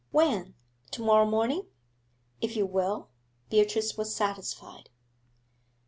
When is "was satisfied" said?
3.97-4.89